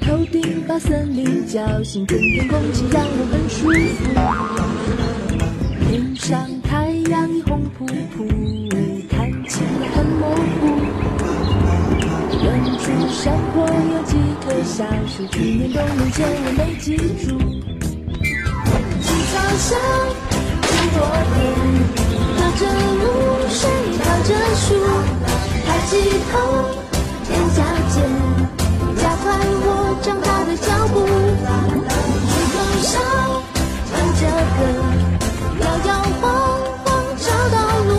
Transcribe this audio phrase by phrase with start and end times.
[0.00, 3.98] 头顶把森林叫醒，春天空气让我很舒服。
[5.88, 8.26] 天上太阳已红扑扑，
[9.08, 10.62] 看起来很模糊。
[12.42, 12.46] 远
[12.78, 17.38] 处山坡有几棵小树，去年冬眠前我没记住。
[19.00, 19.68] 青草上
[20.62, 20.98] 很多
[21.34, 21.36] 天。
[22.36, 22.62] 飘着
[23.00, 23.04] 露
[23.48, 23.60] 水，
[23.98, 24.68] 飘着树，
[25.66, 25.90] 抬起
[26.30, 26.32] 头，
[34.60, 34.84] 唱着歌，
[35.60, 36.22] 摇摇晃
[36.84, 37.90] 晃找到路。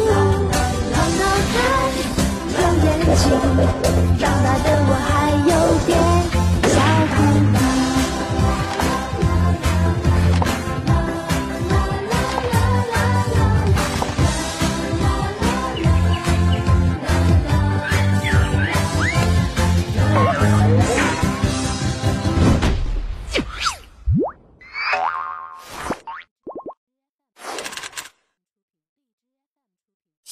[0.92, 1.54] 放得开，
[2.58, 3.24] 有眼睛，
[4.20, 4.68] 长大的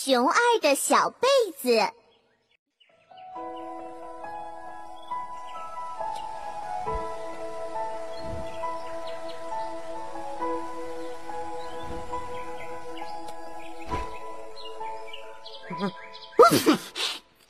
[0.02, 1.28] 熊二的小被
[1.62, 1.78] 子。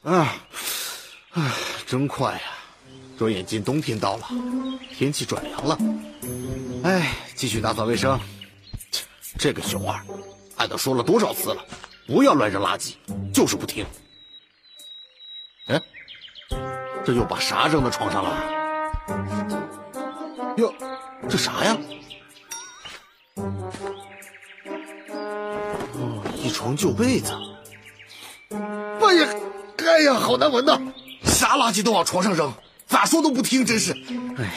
[0.02, 0.36] 啊，
[1.34, 1.52] 唉，
[1.86, 2.42] 真快呀！
[3.16, 4.28] 转眼间冬天到了，
[4.98, 5.78] 天气转凉了。
[6.84, 8.20] 哎，继续打扫卫生。
[9.38, 10.04] 这个熊二，
[10.58, 11.64] 俺都说了多少次了，
[12.10, 12.96] 不要乱扔垃圾，
[13.32, 13.86] 就是不听。
[15.68, 15.80] 哎，
[17.06, 18.50] 这又把啥扔到床上了？
[20.58, 20.74] 哟，
[21.30, 21.78] 这啥呀？
[25.94, 27.32] 哦，一床旧被子。
[28.50, 29.30] 哎呀，
[29.78, 30.82] 哎呀，好难闻呐！
[31.24, 32.52] 啥垃圾都往床上扔，
[32.88, 33.94] 咋说都不听，真是。
[34.36, 34.52] 哎，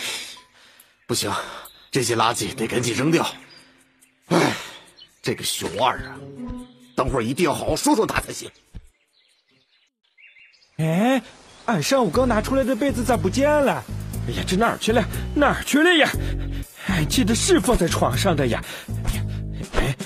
[1.07, 1.31] 不行，
[1.91, 3.27] 这些垃圾得赶紧扔掉。
[4.29, 4.55] 哎，
[5.21, 6.17] 这个熊二啊，
[7.03, 8.49] 等会儿一定要好好说说他才行。
[10.77, 11.21] 哎，
[11.65, 13.83] 俺上午刚拿出来的被子咋不见了？
[14.29, 15.05] 哎呀，这哪儿去了？
[15.35, 16.09] 哪儿去了呀？
[16.87, 18.63] 俺记得是放在床上的呀。
[19.05, 19.25] 哎呀，
[19.75, 19.97] 哎，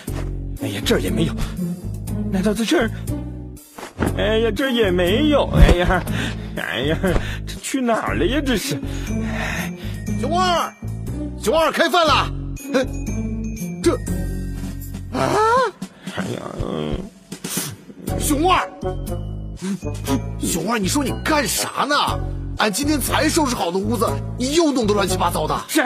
[0.62, 1.34] 哎呀，这儿也没有。
[2.32, 2.90] 难道在这儿？
[4.16, 5.50] 哎呀，这也没有。
[5.52, 6.02] 哎呀，
[6.56, 6.98] 哎呀，
[7.46, 8.40] 这去哪儿了呀？
[8.40, 8.80] 这是。
[10.18, 10.72] 熊二，
[11.42, 12.32] 熊二，开饭了。
[12.72, 12.86] 哎，
[13.82, 13.94] 这，
[15.12, 15.36] 啊，
[16.16, 16.96] 哎呀，嗯
[18.18, 18.66] 熊二，
[20.40, 21.94] 熊二，你说你干啥呢？
[22.58, 25.54] 俺今天才收拾好的屋子，你又弄得乱七八糟的。
[25.68, 25.84] 谁？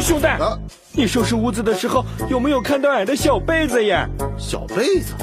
[0.00, 0.58] 兄弟，啊
[0.92, 4.08] 你收拾屋子的时候有没有看到俺的小被子呀？
[4.38, 5.14] 小被子，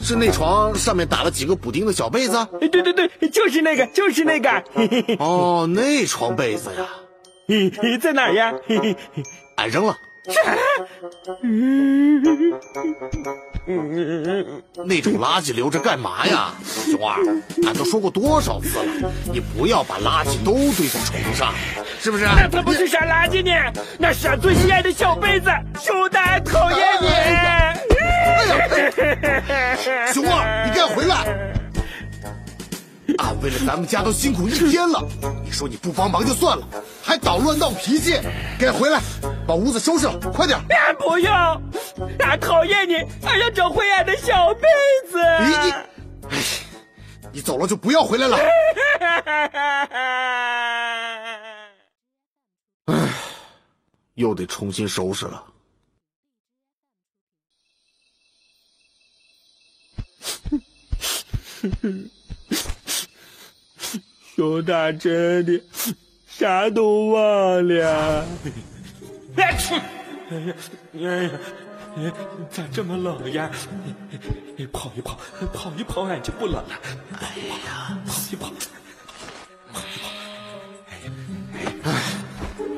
[0.00, 2.36] 是那床上面打了几个补丁的小被子？
[2.60, 4.62] 哎，对对对，就是那个，就是那个。
[4.74, 6.86] 嘿嘿嘿哦，那床被子呀，
[7.48, 8.54] 嘿 嘿，在哪儿呀？
[8.66, 9.22] 嘿嘿嘿。
[9.56, 9.96] 俺扔了。
[14.86, 17.20] 那种垃圾留着干嘛呀，熊二？
[17.66, 18.86] 俺都说过多少次了，
[19.30, 21.52] 你不要把垃圾都堆在床上，
[22.00, 22.24] 是不是？
[22.24, 23.50] 那它不是啥垃圾呢？
[23.98, 25.50] 那是俺最心爱的小被子。
[25.78, 27.08] 熊大，讨厌你！
[27.08, 27.76] 哎呀，
[30.12, 31.52] 熊二，你该回来！
[33.18, 35.06] 俺为了咱们家都辛苦一天了，
[35.44, 36.66] 你说你不帮忙就算了，
[37.02, 38.18] 还捣乱闹脾气，
[38.58, 38.98] 该回来
[39.46, 40.58] 把屋子收拾了，快点！
[40.70, 41.60] 俺不要，
[42.20, 42.94] 俺讨厌你，
[43.26, 44.62] 俺要找灰暗的小被
[45.10, 45.18] 子。
[45.40, 45.70] 你你，
[46.30, 46.42] 哎，
[47.30, 48.38] 你走了就不要回来了。
[52.86, 53.10] 唉，
[54.14, 55.44] 又得重新收拾了。
[64.34, 65.62] 熊大真的
[66.26, 68.26] 啥都忘了。
[69.36, 69.74] 哎去！
[70.30, 70.54] 哎呀，
[70.94, 71.30] 哎呀，
[71.96, 72.12] 哎，
[72.50, 73.50] 咋这么冷呀？
[74.58, 75.18] 哎跑一跑，
[75.52, 76.74] 跑一跑，俺就不冷了。
[77.20, 77.26] 哎
[77.66, 78.48] 呀，跑一跑，
[79.72, 80.08] 跑一跑。
[80.90, 80.92] 哎
[81.64, 81.70] 呀，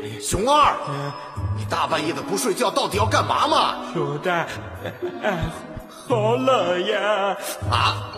[0.03, 0.75] 哎熊二，
[1.57, 3.93] 你大半夜的不睡觉，到底要干嘛嘛？
[3.93, 4.47] 熊大，
[5.23, 5.39] 哎，
[5.89, 7.37] 好冷呀！
[7.71, 8.13] 啊？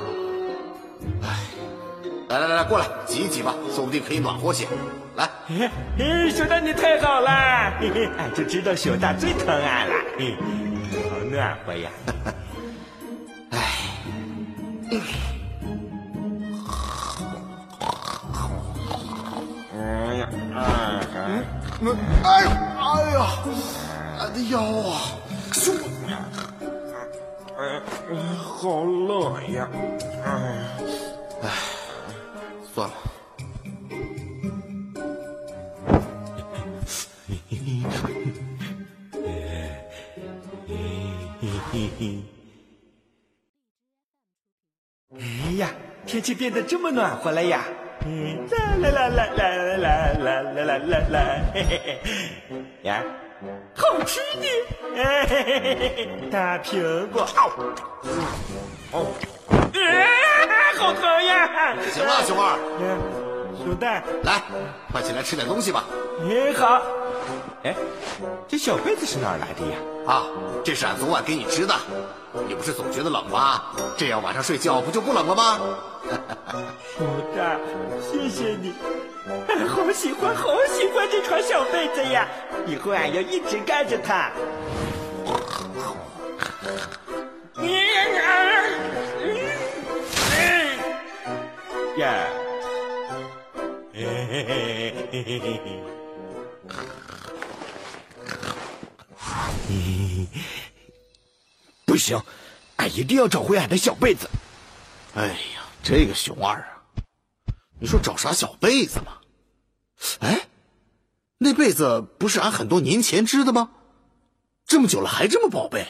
[2.29, 4.67] 哎，来来来来，过来挤一挤吧，说不定可以暖和些。
[5.17, 10.37] 来，哎，熊大你太好了，嘿 嘿，俺就知道熊大最疼俺了，嘿，
[11.11, 11.91] 好暖和呀。
[19.75, 21.43] 哎呀，哎，
[21.81, 21.93] 那
[22.25, 22.83] 哎呦哎
[23.13, 23.19] 呀，
[24.19, 25.01] 俺的腰啊，
[25.53, 25.75] 兄，
[27.57, 27.81] 哎，
[28.39, 29.69] 好冷呀，
[30.25, 30.29] 哎，
[32.79, 32.95] 算了。
[45.11, 45.71] 哎呀，
[46.07, 47.65] 天气变得这么暖和了呀！
[48.07, 51.19] 嗯，啦啦啦啦啦啦啦啦啦啦啦，
[51.53, 51.99] 嘿嘿
[52.49, 53.03] 嘿，呀，
[53.75, 54.47] 好吃的，
[54.95, 57.27] 哎嘿嘿嘿嘿，大苹果，
[58.93, 58.95] 哦，
[60.77, 61.75] 好疼呀！
[61.93, 62.99] 行了，熊二，嗯，
[63.57, 64.43] 熊蛋，来，
[64.93, 65.85] 快起来吃点东西吧。
[66.21, 66.83] 你，好。
[67.65, 67.75] 哎，
[68.47, 69.79] 这小被子是哪儿来的呀？
[70.07, 70.27] 啊，
[70.65, 71.75] 这是俺昨晚给你织的。
[72.47, 73.63] 你不是总觉得冷吗？
[73.97, 75.59] 这样晚上睡觉不就不冷了吗？
[76.97, 77.07] 熊
[77.37, 77.59] 蛋，
[78.01, 78.75] 谢谢你，
[79.49, 82.27] 俺好喜欢，好喜欢这床小被子呀！
[82.67, 84.31] 以后俺要一直盖着它。
[91.99, 92.27] 呀，
[93.93, 94.45] 嘿嘿嘿
[95.11, 95.83] 嘿嘿嘿嘿。
[101.85, 102.23] 不行，
[102.77, 104.31] 俺一定要找回俺的小被子。
[105.15, 106.83] 哎呀，这个熊二啊，
[107.81, 109.19] 你说找啥小被子嘛？
[110.21, 110.47] 哎，
[111.39, 113.71] 那被子不是俺很多年前织的吗？
[114.67, 115.85] 这么久了还这么宝贝？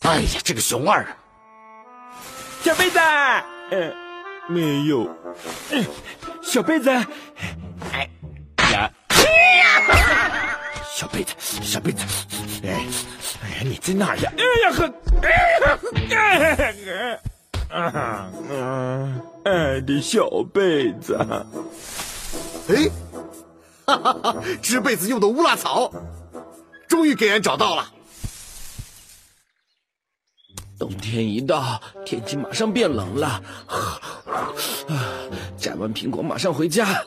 [0.00, 1.16] 哎呀，这个熊二啊！
[2.64, 2.98] 小被子，
[3.70, 3.94] 嗯，
[4.48, 5.08] 没有。
[5.70, 5.84] 嗯，
[6.42, 6.88] 小被子，
[7.92, 8.08] 哎
[8.72, 8.90] 呀，
[10.94, 12.04] 小被子，小被子，
[12.64, 12.86] 哎，
[13.42, 14.32] 哎呀，你在哪儿呀？
[14.36, 17.18] 哎呀呵，哎呀，
[17.70, 21.14] 啊，嗯，俺的小被子，
[22.68, 22.88] 哎，
[23.86, 25.92] 哈哈哈，织被子用的乌拉草，
[26.88, 27.92] 终于给俺找到了。
[30.78, 33.42] 冬天一到，天气马上变冷了。
[33.66, 34.00] 啊
[35.56, 37.02] 摘完苹果马上回家，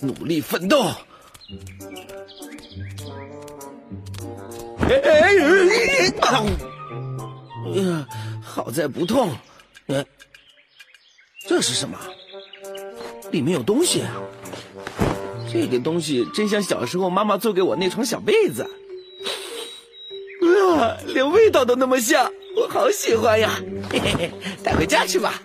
[0.00, 0.82] 努力奋斗。
[4.80, 6.10] 哎哎哎！
[7.66, 8.06] 哎呀，
[8.42, 9.30] 好在不痛。
[9.86, 10.04] 哎，
[11.46, 11.98] 这是什么？
[13.30, 14.02] 里面有东西。
[15.50, 18.68] 这个东西真像小时候妈妈做给我那床小被子。
[20.78, 23.50] 啊，连味道都那么像，我好喜欢呀！
[23.90, 24.30] 嘿嘿嘿，
[24.62, 25.42] 带回家去吧。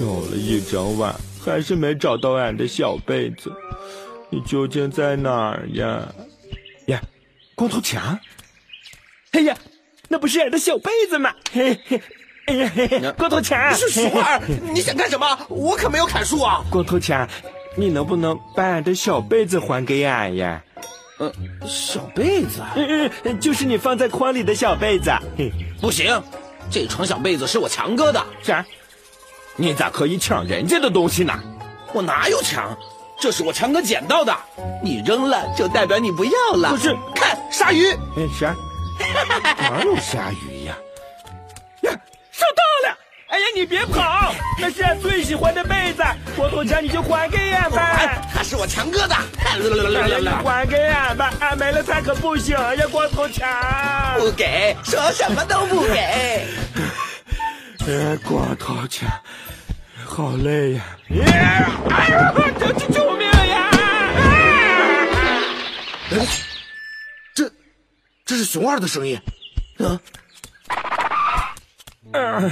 [0.00, 1.14] 找了一整晚，
[1.44, 3.52] 还是没找到俺的小被子，
[4.30, 6.12] 你究竟在哪儿呀？
[6.86, 7.00] 呀，
[7.54, 8.18] 光头强！
[9.30, 9.56] 哎呀，
[10.08, 11.32] 那不是俺的小被子吗？
[11.52, 12.02] 嘿嘿，
[12.46, 13.72] 哎呀，嘿嘿，光头强！
[13.72, 14.40] 你是熊二，
[14.74, 15.38] 你想干什么？
[15.48, 16.64] 我可没有砍树啊！
[16.68, 17.28] 光头强，
[17.76, 20.64] 你能不能把俺的小被子还给俺呀？
[21.22, 21.32] 嗯，
[21.68, 25.10] 小被子，嗯嗯，就是你放在筐里的小被子。
[25.80, 26.20] 不行，
[26.70, 28.24] 这床小被子是我强哥的。
[28.42, 28.64] 啥？
[29.56, 31.32] 你咋可以抢人家的东西呢？
[31.92, 32.76] 我哪有抢？
[33.20, 34.36] 这是我强哥捡到的。
[34.82, 36.70] 你扔了，就代表你不要了。
[36.70, 37.86] 不是，看鲨鱼。
[37.86, 38.56] 哎，啥？
[39.70, 40.76] 哪有鲨鱼呀，
[43.62, 46.02] 你别跑，那是俺最喜欢的被子，
[46.34, 48.20] 光头强你就还给俺吧。
[48.34, 49.14] 他是我强哥的。
[49.54, 53.48] 你还给俺吧，俺没了他可不行呀，光头强。
[54.18, 55.94] 不给，说什么都不给。
[57.86, 59.08] 哎，光头强，
[60.04, 60.82] 好累呀！
[61.88, 63.70] 哎呀，救救救命呀！
[66.10, 66.26] 哎，
[67.32, 67.48] 这，
[68.26, 69.16] 这是熊二的声音。
[69.78, 70.00] 啊！
[72.12, 72.50] 这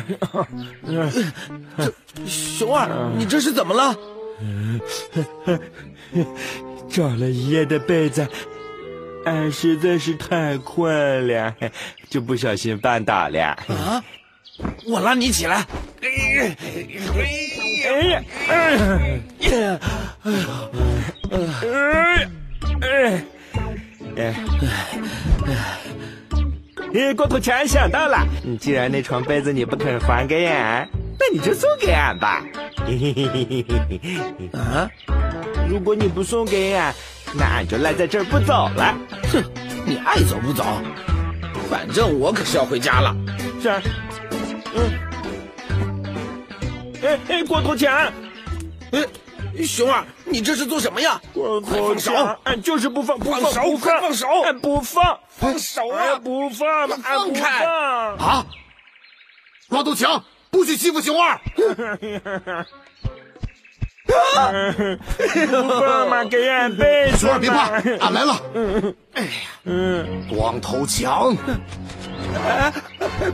[2.27, 3.95] 熊二，你这是怎么了？
[6.89, 8.27] 找了一夜的被子，
[9.25, 11.55] 俺实在是太困了，
[12.09, 13.57] 就不小心绊倒了。
[13.69, 14.03] 啊！
[14.87, 15.67] 我拉你起来。
[16.03, 16.57] 哎呀！
[17.89, 18.21] 哎呀！
[18.49, 18.61] 哎
[19.51, 19.79] 呀！
[22.81, 23.23] 哎呀！
[24.17, 24.35] 哎，
[27.17, 28.27] 光头强想到了，
[28.59, 32.43] 既然那床被子你不肯还给俺，那你就送给俺吧。
[34.53, 34.91] 啊！
[35.69, 36.93] 如果你不送给俺，
[37.35, 38.97] 那俺就赖在这儿不走了。
[39.33, 39.43] 哼，
[39.87, 40.65] 你爱走不走，
[41.71, 43.17] 反正我可是要回家了。
[43.63, 43.71] 是。
[44.75, 44.91] 嗯
[47.03, 47.91] 哎哎，光头强，
[48.93, 49.01] 哎，
[49.67, 51.21] 熊二，你这是做什么呀？
[51.33, 52.13] 光头放手！
[52.13, 54.27] 强，哎，就是不放，不放手，快放手！
[54.45, 56.03] 俺，不放，放手啊！
[56.03, 57.33] 哎不放，放！
[57.33, 57.65] 开！
[57.65, 58.47] 啊！
[59.69, 61.41] 光头强，不许欺负熊二！
[65.47, 68.43] 不放嘛，给俺背熊二别怕，俺来了。
[69.15, 69.31] 哎呀，
[69.65, 71.37] 嗯，光头强，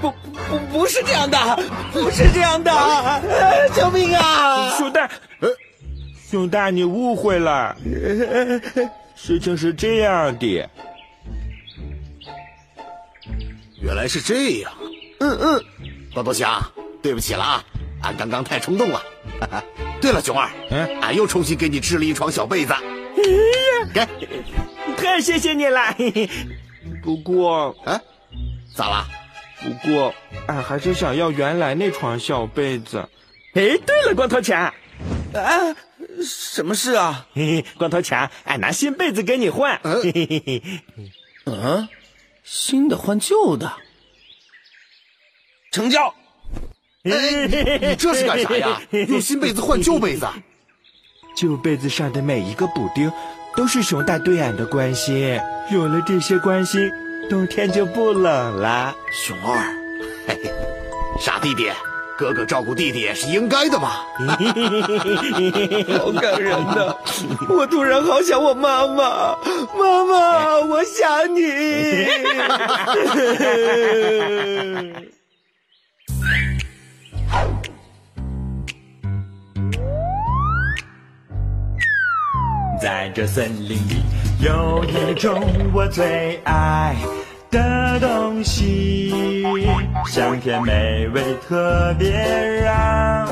[0.01, 1.39] 不不不是这样的，
[1.93, 4.71] 不是这样的，呃 救命啊！
[4.77, 5.09] 熊大，
[5.41, 5.49] 呃
[6.29, 7.77] 熊大，你误会了，
[9.15, 10.69] 事情是这样的。
[13.81, 14.73] 原来是这样。
[15.21, 15.65] 嗯嗯，
[16.13, 16.61] 光头强，
[17.01, 17.65] 对不起了啊，
[18.03, 19.01] 俺刚刚太冲动了。
[20.01, 22.75] 对了，熊二，嗯俺又重新给你织了一床小被子，
[23.95, 24.07] 给。
[24.97, 25.95] 太谢谢你了，
[27.05, 28.01] 不过，哎，
[28.75, 29.07] 咋了？
[29.63, 30.13] 不过，
[30.49, 33.09] 俺还是想要原来那床小被子。
[33.55, 34.73] 哎，对了，光头强，啊，
[36.23, 37.27] 什么事啊？
[37.35, 39.81] 嘿嘿，光头强，俺拿新被子跟你换。
[39.83, 40.63] 嗯嘿嘿嘿嘿，
[41.45, 41.89] 嗯，
[42.45, 43.73] 新的换旧的，
[45.73, 46.15] 成交。
[47.05, 47.47] 哎，
[47.81, 48.81] 你这是干啥呀？
[49.09, 50.27] 用新被子换旧被子？
[51.37, 53.13] 旧被子上的每一个补丁，
[53.55, 55.39] 都是熊大对俺的关心。
[55.71, 56.91] 有了这些关心，
[57.29, 58.97] 冬天就不冷了。
[59.13, 59.59] 熊二，
[60.27, 60.51] 嘿嘿，
[61.21, 61.71] 傻弟弟，
[62.17, 63.91] 哥哥照顾弟弟是应该的嘛。
[65.99, 66.97] 好感人呐，
[67.49, 69.37] 我突然好想我妈妈，
[69.79, 71.43] 妈妈，我想你。
[82.81, 84.03] 在这森林里
[84.41, 85.43] 有一种
[85.73, 86.95] 我最爱
[87.57, 89.11] 的东西，
[90.07, 93.27] 香甜美味，特别让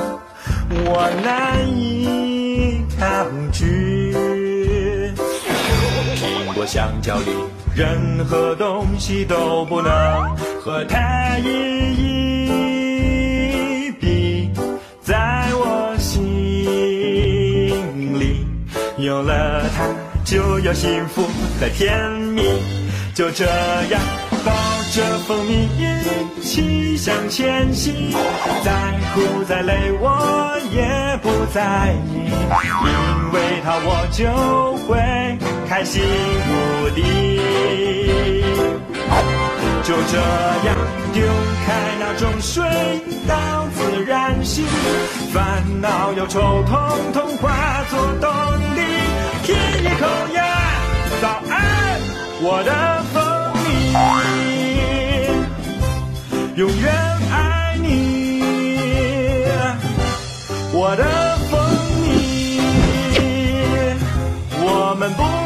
[0.71, 4.15] 我难以抗拒。
[6.17, 7.27] 苹果、香蕉里
[7.77, 9.93] 任何东西都不能
[10.59, 11.49] 和它一
[13.89, 14.49] 一比，
[15.03, 16.19] 在我心
[18.19, 18.47] 里。
[18.97, 19.85] 有了它，
[20.25, 21.25] 就有幸福
[21.61, 22.43] 和甜蜜。
[23.15, 24.03] 就这样，
[24.45, 24.53] 抱
[24.93, 28.11] 着蜂蜜一起向前行。
[28.65, 28.73] 再
[29.15, 34.99] 苦再累，我也不在意，因为它我就会
[35.69, 37.41] 开心无敌。
[39.85, 40.19] 就这
[40.67, 40.77] 样
[41.13, 41.23] 丢
[41.65, 42.65] 开那种水
[43.29, 44.65] 到自然醒，
[45.33, 48.29] 烦恼忧愁统统化作动
[48.75, 48.81] 力。
[49.45, 50.43] 舔一口呀，
[51.21, 51.55] 早安，
[52.47, 53.25] 我的蜂
[53.65, 53.67] 蜜，
[56.57, 56.93] 永远
[57.31, 58.43] 爱你，
[60.71, 61.05] 我的
[61.51, 61.59] 蜂
[62.03, 62.61] 蜜，
[64.61, 65.44] 我们不。